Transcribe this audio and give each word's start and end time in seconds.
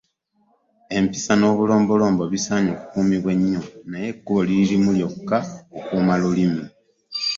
Empisa 0.97 1.33
n’obulombolombo 1.37 2.23
bisaanye 2.33 2.69
okukuumibwa 2.75 3.31
ennyo 3.35 3.61
naye 3.89 4.07
ekkubo 4.13 4.39
liri 4.47 4.63
limu 4.69 4.89
lyokka 4.97 5.37
kukuuma 5.73 6.13
lulimi. 6.21 6.63